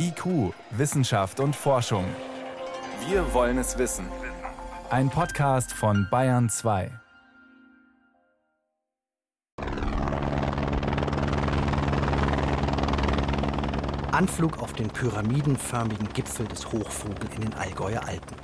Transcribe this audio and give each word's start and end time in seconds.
IQ, 0.00 0.54
Wissenschaft 0.70 1.40
und 1.40 1.56
Forschung. 1.56 2.04
Wir 3.08 3.34
wollen 3.34 3.58
es 3.58 3.78
wissen. 3.78 4.06
Ein 4.90 5.10
Podcast 5.10 5.72
von 5.72 6.06
Bayern 6.08 6.48
2. 6.48 6.92
Anflug 14.12 14.62
auf 14.62 14.72
den 14.72 14.88
pyramidenförmigen 14.88 16.08
Gipfel 16.12 16.46
des 16.46 16.70
Hochvogel 16.70 17.28
in 17.34 17.40
den 17.40 17.54
Allgäuer 17.54 18.06
Alpen. 18.06 18.36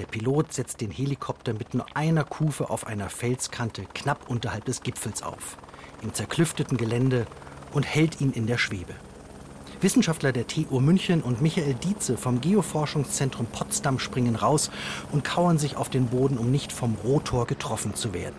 Der 0.00 0.06
Pilot 0.06 0.52
setzt 0.52 0.80
den 0.80 0.90
Helikopter 0.90 1.52
mit 1.52 1.74
nur 1.74 1.86
einer 1.94 2.24
Kufe 2.24 2.70
auf 2.70 2.88
einer 2.88 3.08
Felskante 3.08 3.86
knapp 3.94 4.28
unterhalb 4.28 4.64
des 4.64 4.82
Gipfels 4.82 5.22
auf, 5.22 5.58
im 6.02 6.12
zerklüfteten 6.12 6.76
Gelände 6.76 7.24
und 7.72 7.84
hält 7.84 8.20
ihn 8.20 8.32
in 8.32 8.48
der 8.48 8.58
Schwebe. 8.58 8.94
Wissenschaftler 9.80 10.32
der 10.32 10.46
TU 10.48 10.80
München 10.80 11.22
und 11.22 11.40
Michael 11.40 11.74
Dietze 11.74 12.16
vom 12.16 12.40
Geoforschungszentrum 12.40 13.46
Potsdam 13.46 14.00
springen 14.00 14.34
raus 14.34 14.70
und 15.12 15.22
kauern 15.22 15.58
sich 15.58 15.76
auf 15.76 15.88
den 15.88 16.06
Boden, 16.06 16.36
um 16.36 16.50
nicht 16.50 16.72
vom 16.72 16.96
Rotor 17.04 17.46
getroffen 17.46 17.94
zu 17.94 18.12
werden. 18.12 18.34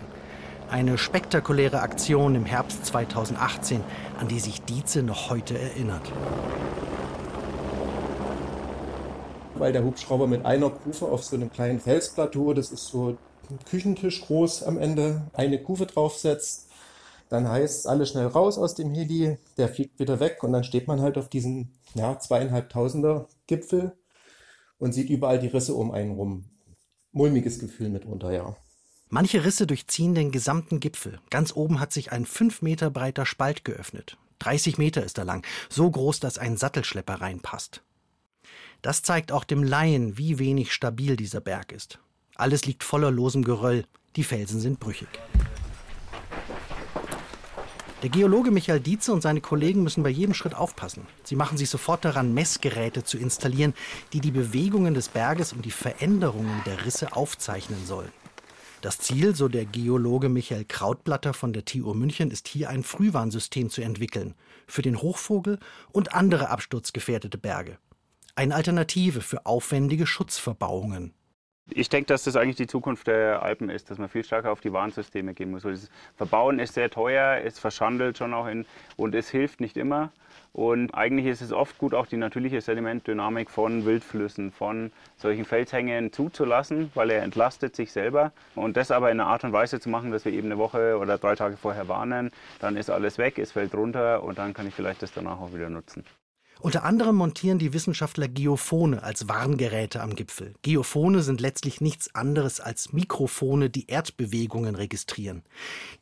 Eine 0.70 0.98
spektakuläre 0.98 1.80
Aktion 1.80 2.34
im 2.34 2.44
Herbst 2.44 2.84
2018, 2.84 3.80
an 4.20 4.28
die 4.28 4.38
sich 4.38 4.60
Dietze 4.62 5.02
noch 5.02 5.30
heute 5.30 5.58
erinnert. 5.58 6.12
Weil 9.54 9.72
der 9.72 9.82
Hubschrauber 9.82 10.26
mit 10.26 10.44
einer 10.44 10.68
Kufe 10.68 11.06
auf 11.06 11.24
so 11.24 11.36
einem 11.36 11.50
kleinen 11.50 11.80
Felsplateau, 11.80 12.52
das 12.52 12.70
ist 12.70 12.86
so 12.86 13.16
ein 13.50 13.58
Küchentisch 13.68 14.20
groß 14.20 14.62
am 14.64 14.78
Ende, 14.78 15.22
eine 15.32 15.58
Kufe 15.58 15.86
draufsetzt 15.86 16.69
dann 17.30 17.48
heißt 17.48 17.80
es 17.80 17.86
alle 17.86 18.06
schnell 18.06 18.26
raus 18.26 18.58
aus 18.58 18.74
dem 18.74 18.92
Heli, 18.92 19.38
der 19.56 19.68
fliegt 19.68 20.00
wieder 20.00 20.20
weg 20.20 20.42
und 20.42 20.52
dann 20.52 20.64
steht 20.64 20.88
man 20.88 21.00
halt 21.00 21.16
auf 21.16 21.30
diesem 21.30 21.68
ja, 21.94 22.18
zweieinhalbtausender 22.18 23.28
Gipfel 23.46 23.96
und 24.78 24.92
sieht 24.92 25.08
überall 25.08 25.38
die 25.38 25.46
Risse 25.46 25.74
um 25.74 25.92
einen 25.92 26.10
rum. 26.10 26.44
Mulmiges 27.12 27.60
Gefühl 27.60 27.88
mitunter, 27.88 28.32
ja. 28.32 28.56
Manche 29.08 29.44
Risse 29.44 29.66
durchziehen 29.66 30.14
den 30.14 30.32
gesamten 30.32 30.80
Gipfel. 30.80 31.20
Ganz 31.30 31.54
oben 31.54 31.80
hat 31.80 31.92
sich 31.92 32.12
ein 32.12 32.26
fünf 32.26 32.62
Meter 32.62 32.90
breiter 32.90 33.26
Spalt 33.26 33.64
geöffnet. 33.64 34.18
30 34.40 34.78
Meter 34.78 35.04
ist 35.04 35.18
er 35.18 35.24
lang, 35.24 35.46
so 35.68 35.88
groß, 35.88 36.18
dass 36.18 36.38
ein 36.38 36.56
Sattelschlepper 36.56 37.20
reinpasst. 37.20 37.82
Das 38.82 39.02
zeigt 39.02 39.30
auch 39.30 39.44
dem 39.44 39.62
Laien, 39.62 40.18
wie 40.18 40.38
wenig 40.38 40.72
stabil 40.72 41.16
dieser 41.16 41.40
Berg 41.40 41.70
ist. 41.70 42.00
Alles 42.34 42.64
liegt 42.64 42.82
voller 42.82 43.10
losem 43.10 43.44
Geröll, 43.44 43.84
die 44.16 44.24
Felsen 44.24 44.60
sind 44.60 44.80
brüchig. 44.80 45.08
Der 48.02 48.08
Geologe 48.08 48.50
Michael 48.50 48.80
Dietze 48.80 49.12
und 49.12 49.20
seine 49.20 49.42
Kollegen 49.42 49.82
müssen 49.82 50.02
bei 50.02 50.08
jedem 50.08 50.32
Schritt 50.32 50.54
aufpassen. 50.54 51.06
Sie 51.22 51.36
machen 51.36 51.58
sich 51.58 51.68
sofort 51.68 52.02
daran, 52.02 52.32
Messgeräte 52.32 53.04
zu 53.04 53.18
installieren, 53.18 53.74
die 54.14 54.20
die 54.20 54.30
Bewegungen 54.30 54.94
des 54.94 55.10
Berges 55.10 55.52
und 55.52 55.66
die 55.66 55.70
Veränderungen 55.70 56.62
der 56.64 56.86
Risse 56.86 57.14
aufzeichnen 57.14 57.84
sollen. 57.84 58.10
Das 58.80 58.98
Ziel, 58.98 59.34
so 59.34 59.48
der 59.48 59.66
Geologe 59.66 60.30
Michael 60.30 60.64
Krautblatter 60.64 61.34
von 61.34 61.52
der 61.52 61.66
TU 61.66 61.92
München, 61.92 62.30
ist 62.30 62.48
hier 62.48 62.70
ein 62.70 62.84
Frühwarnsystem 62.84 63.68
zu 63.68 63.82
entwickeln 63.82 64.34
für 64.66 64.80
den 64.80 65.02
Hochvogel 65.02 65.58
und 65.92 66.14
andere 66.14 66.48
absturzgefährdete 66.48 67.36
Berge. 67.36 67.76
Eine 68.34 68.54
Alternative 68.54 69.20
für 69.20 69.44
aufwendige 69.44 70.06
Schutzverbauungen. 70.06 71.12
Ich 71.72 71.88
denke, 71.88 72.06
dass 72.06 72.24
das 72.24 72.36
eigentlich 72.36 72.56
die 72.56 72.66
Zukunft 72.66 73.06
der 73.06 73.42
Alpen 73.42 73.70
ist, 73.70 73.90
dass 73.90 73.98
man 73.98 74.08
viel 74.08 74.24
stärker 74.24 74.52
auf 74.52 74.60
die 74.60 74.72
Warnsysteme 74.72 75.34
gehen 75.34 75.50
muss. 75.50 75.62
Das 75.62 75.90
Verbauen 76.16 76.58
ist 76.58 76.74
sehr 76.74 76.90
teuer, 76.90 77.40
es 77.44 77.58
verschandelt 77.58 78.18
schon 78.18 78.34
auch 78.34 78.46
in, 78.46 78.66
und 78.96 79.14
es 79.14 79.30
hilft 79.30 79.60
nicht 79.60 79.76
immer. 79.76 80.10
Und 80.52 80.94
eigentlich 80.94 81.26
ist 81.26 81.42
es 81.42 81.52
oft 81.52 81.78
gut, 81.78 81.94
auch 81.94 82.06
die 82.06 82.16
natürliche 82.16 82.60
Sedimentdynamik 82.60 83.50
von 83.50 83.84
Wildflüssen, 83.84 84.50
von 84.50 84.90
solchen 85.16 85.44
Felshängen 85.44 86.12
zuzulassen, 86.12 86.90
weil 86.94 87.10
er 87.10 87.22
entlastet 87.22 87.76
sich 87.76 87.92
selber. 87.92 88.32
Und 88.56 88.76
das 88.76 88.90
aber 88.90 89.10
in 89.12 89.20
einer 89.20 89.30
Art 89.30 89.44
und 89.44 89.52
Weise 89.52 89.78
zu 89.78 89.88
machen, 89.88 90.10
dass 90.10 90.24
wir 90.24 90.32
eben 90.32 90.46
eine 90.46 90.58
Woche 90.58 90.98
oder 90.98 91.18
drei 91.18 91.36
Tage 91.36 91.56
vorher 91.56 91.86
warnen, 91.88 92.32
dann 92.58 92.76
ist 92.76 92.90
alles 92.90 93.18
weg, 93.18 93.38
es 93.38 93.52
fällt 93.52 93.74
runter 93.74 94.24
und 94.24 94.38
dann 94.38 94.52
kann 94.54 94.66
ich 94.66 94.74
vielleicht 94.74 95.02
das 95.02 95.12
danach 95.12 95.40
auch 95.40 95.54
wieder 95.54 95.70
nutzen. 95.70 96.04
Unter 96.62 96.84
anderem 96.84 97.16
montieren 97.16 97.58
die 97.58 97.72
Wissenschaftler 97.72 98.28
Geophone 98.28 98.98
als 98.98 99.28
Warngeräte 99.28 100.02
am 100.02 100.14
Gipfel. 100.14 100.52
Geophone 100.60 101.22
sind 101.22 101.40
letztlich 101.40 101.80
nichts 101.80 102.14
anderes 102.14 102.60
als 102.60 102.92
Mikrofone, 102.92 103.70
die 103.70 103.86
Erdbewegungen 103.86 104.74
registrieren. 104.74 105.42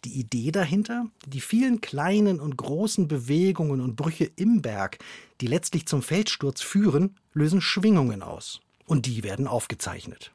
Die 0.05 0.19
Idee 0.19 0.51
dahinter? 0.51 1.07
Die 1.27 1.41
vielen 1.41 1.81
kleinen 1.81 2.41
und 2.41 2.57
großen 2.57 3.07
Bewegungen 3.07 3.81
und 3.81 3.95
Brüche 3.95 4.29
im 4.35 4.61
Berg, 4.61 4.99
die 5.41 5.47
letztlich 5.47 5.87
zum 5.87 6.03
Felssturz 6.03 6.61
führen, 6.61 7.17
lösen 7.35 7.61
Schwingungen 7.61 8.23
aus. 8.23 8.61
Und 8.85 9.07
die 9.07 9.23
werden 9.23 9.47
aufgezeichnet. 9.47 10.33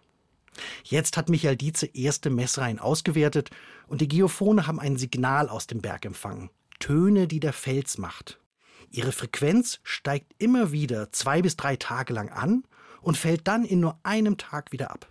Jetzt 0.86 1.18
hat 1.18 1.28
Michael 1.28 1.58
Dietze 1.58 1.88
erste 1.88 2.30
Messreihen 2.30 2.80
ausgewertet 2.80 3.50
und 3.88 4.00
die 4.00 4.08
Geophone 4.08 4.68
haben 4.68 4.80
ein 4.80 4.96
Signal 4.96 5.50
aus 5.50 5.68
dem 5.68 5.82
Berg 5.82 6.06
empfangen. 6.06 6.50
Töne, 6.80 7.28
die 7.28 7.42
der 7.42 7.54
Fels 7.54 7.98
macht. 7.98 8.40
Ihre 8.96 9.12
Frequenz 9.12 9.80
steigt 9.82 10.36
immer 10.38 10.72
wieder 10.72 11.12
zwei 11.12 11.42
bis 11.42 11.58
drei 11.58 11.78
Tage 11.78 12.14
lang 12.14 12.30
an 12.30 12.64
und 13.02 13.18
fällt 13.18 13.48
dann 13.48 13.66
in 13.66 13.80
nur 13.80 13.98
einem 14.04 14.38
Tag 14.38 14.72
wieder 14.72 14.92
ab. 14.92 15.08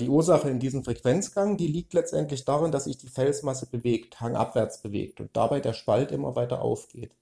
Die 0.00 0.08
Ursache 0.08 0.48
in 0.48 0.58
diesem 0.58 0.84
Frequenzgang, 0.84 1.58
die 1.58 1.66
liegt 1.66 1.92
letztendlich 1.92 2.46
darin, 2.46 2.72
dass 2.72 2.84
sich 2.84 2.96
die 2.96 3.08
Felsmasse 3.08 3.66
bewegt, 3.66 4.22
hangabwärts 4.22 4.80
bewegt 4.80 5.20
und 5.20 5.36
dabei 5.36 5.60
der 5.60 5.74
Spalt 5.74 6.12
immer 6.12 6.34
weiter 6.34 6.62
aufgeht. 6.62 7.12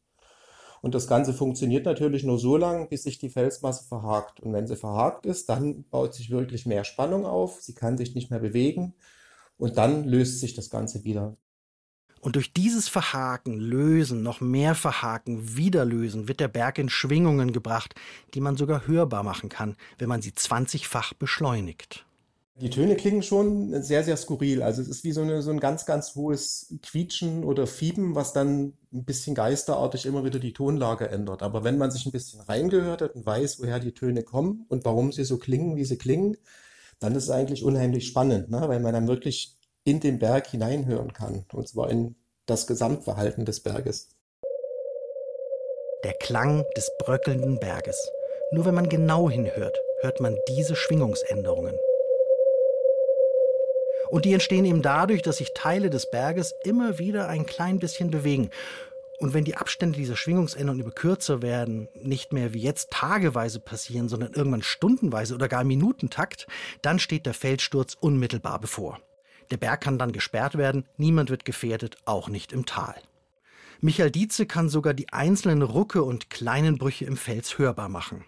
Und 0.82 0.94
das 0.94 1.08
Ganze 1.08 1.34
funktioniert 1.34 1.84
natürlich 1.84 2.22
nur 2.22 2.38
so 2.38 2.56
lange, 2.56 2.86
bis 2.86 3.03
sich 3.03 3.19
die 3.19 3.30
Felsmasse 3.30 3.84
verhakt. 3.84 4.38
Und 4.38 4.53
wenn 4.53 4.69
sie 4.69 4.76
verhakt 4.76 5.26
ist, 5.26 5.48
dann 5.48 5.82
baut 5.91 6.14
sich 6.14 6.30
wirklich 6.30 6.64
mehr 6.64 6.84
Spannung 6.84 7.26
auf, 7.26 7.60
sie 7.60 7.74
kann 7.74 7.98
sich 7.98 8.14
nicht 8.14 8.30
mehr 8.30 8.41
bewegen 8.41 8.94
und 9.56 9.78
dann 9.78 10.04
löst 10.04 10.38
sich 10.38 10.54
das 10.54 10.70
Ganze 10.70 11.03
wieder. 11.03 11.36
Und 12.24 12.36
durch 12.36 12.54
dieses 12.54 12.88
Verhaken, 12.88 13.60
Lösen, 13.60 14.22
noch 14.22 14.40
mehr 14.40 14.74
Verhaken, 14.74 15.58
Wiederlösen 15.58 16.26
wird 16.26 16.40
der 16.40 16.48
Berg 16.48 16.78
in 16.78 16.88
Schwingungen 16.88 17.52
gebracht, 17.52 17.94
die 18.32 18.40
man 18.40 18.56
sogar 18.56 18.86
hörbar 18.86 19.22
machen 19.22 19.50
kann, 19.50 19.76
wenn 19.98 20.08
man 20.08 20.22
sie 20.22 20.30
20-fach 20.30 21.12
beschleunigt. 21.12 22.06
Die 22.62 22.70
Töne 22.70 22.96
klingen 22.96 23.22
schon 23.22 23.82
sehr, 23.82 24.02
sehr 24.04 24.16
skurril. 24.16 24.62
Also 24.62 24.80
es 24.80 24.88
ist 24.88 25.04
wie 25.04 25.12
so, 25.12 25.20
eine, 25.20 25.42
so 25.42 25.50
ein 25.50 25.60
ganz, 25.60 25.84
ganz 25.84 26.14
hohes 26.14 26.74
Quietschen 26.82 27.44
oder 27.44 27.66
Fieben, 27.66 28.14
was 28.14 28.32
dann 28.32 28.72
ein 28.91 29.04
bisschen 29.04 29.34
geisterartig 29.34 30.06
immer 30.06 30.24
wieder 30.24 30.38
die 30.38 30.54
Tonlage 30.54 31.10
ändert. 31.10 31.42
Aber 31.42 31.62
wenn 31.62 31.76
man 31.76 31.91
sich 31.91 32.06
ein 32.06 32.12
bisschen 32.12 32.41
reingehört 32.41 33.02
hat 33.02 33.14
und 33.16 33.26
weiß, 33.26 33.60
woher 33.60 33.80
die 33.80 33.92
Töne 33.92 34.22
kommen 34.22 34.64
und 34.70 34.86
warum 34.86 35.12
sie 35.12 35.24
so 35.24 35.36
klingen, 35.36 35.76
wie 35.76 35.84
sie 35.84 35.98
klingen, 35.98 36.38
dann 37.00 37.14
ist 37.16 37.24
es 37.24 37.30
eigentlich 37.30 37.64
unheimlich 37.64 38.06
spannend, 38.06 38.48
ne? 38.48 38.62
weil 38.66 38.80
man 38.80 38.94
dann 38.94 39.08
wirklich 39.08 39.58
in 39.84 40.00
den 40.00 40.19
Berg 40.19 40.47
hineinhören 40.47 41.12
kann, 41.12 41.45
und 41.53 41.69
zwar 41.69 41.91
in 41.91 42.17
das 42.47 42.67
Gesamtverhalten 42.67 43.45
des 43.45 43.61
Berges. 43.61 44.09
Der 46.05 46.15
Klang 46.15 46.65
des 46.77 46.91
bröckelnden 46.99 47.59
Berges. 47.61 47.97
Nur 48.53 48.65
wenn 48.67 48.75
man 48.75 48.89
genau 48.89 49.31
hinhört, 49.31 49.78
hört 50.00 50.21
man 50.21 50.37
diese 50.49 50.77
Schwingungsänderungen. 50.77 51.75
Und 54.11 54.27
die 54.27 54.34
entstehen 54.34 54.65
eben 54.65 54.83
dadurch, 54.83 55.22
dass 55.22 55.39
sich 55.39 55.55
Teile 55.55 55.91
des 55.91 56.11
Berges 56.11 56.55
immer 56.65 56.99
wieder 56.99 57.28
ein 57.28 57.47
klein 57.47 57.78
bisschen 57.78 58.11
bewegen. 58.11 58.51
Und 59.19 59.33
wenn 59.33 59.45
die 59.45 59.56
Abstände 59.56 59.99
dieser 59.99 60.16
Schwingungsänderungen 60.16 60.83
über 60.83 60.95
kürzer 60.95 61.41
werden, 61.41 61.89
nicht 61.95 62.33
mehr 62.33 62.53
wie 62.53 62.61
jetzt 62.61 62.91
tageweise 62.91 63.61
passieren, 63.61 64.09
sondern 64.09 64.34
irgendwann 64.34 64.62
stundenweise 64.62 65.34
oder 65.34 65.49
gar 65.49 65.65
Minutentakt, 65.65 66.47
dann 66.83 66.99
steht 66.99 67.25
der 67.25 67.34
Felssturz 67.34 67.97
unmittelbar 67.99 68.61
bevor. 68.61 68.99
Der 69.50 69.56
Berg 69.56 69.81
kann 69.81 69.99
dann 69.99 70.12
gesperrt 70.12 70.56
werden, 70.56 70.84
niemand 70.97 71.31
wird 71.31 71.44
gefährdet, 71.44 71.97
auch 72.05 72.28
nicht 72.28 72.53
im 72.53 72.66
Tal. 72.66 72.94
Michael 73.81 74.10
Dietze 74.10 74.47
kann 74.47 74.69
sogar 74.69 74.94
die 74.94 75.12
einzelnen 75.12 75.62
Rucke 75.62 76.03
und 76.03 76.31
kleinen 76.31 76.78
Brüche 76.78 77.05
im 77.05 77.16
Fels 77.16 77.59
hörbar 77.59 77.88
machen. 77.88 78.25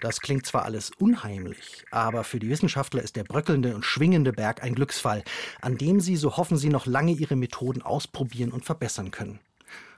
Das 0.00 0.20
klingt 0.20 0.46
zwar 0.46 0.64
alles 0.64 0.90
unheimlich, 0.98 1.84
aber 1.90 2.24
für 2.24 2.38
die 2.38 2.48
Wissenschaftler 2.48 3.02
ist 3.02 3.16
der 3.16 3.24
bröckelnde 3.24 3.74
und 3.74 3.84
schwingende 3.84 4.32
Berg 4.32 4.62
ein 4.62 4.74
Glücksfall, 4.74 5.22
an 5.60 5.76
dem 5.76 6.00
sie, 6.00 6.16
so 6.16 6.38
hoffen 6.38 6.56
sie, 6.56 6.70
noch 6.70 6.86
lange 6.86 7.12
ihre 7.12 7.36
Methoden 7.36 7.82
ausprobieren 7.82 8.50
und 8.50 8.64
verbessern 8.64 9.10
können. 9.10 9.40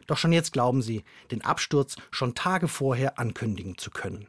Doch 0.09 0.19
schon 0.19 0.33
jetzt 0.33 0.53
glauben 0.53 0.83
sie, 0.83 1.05
den 1.31 1.45
Absturz 1.45 1.97
schon 2.11 2.35
Tage 2.35 2.67
vorher 2.67 3.19
ankündigen 3.21 3.79
zu 3.79 3.91
können. 3.91 4.27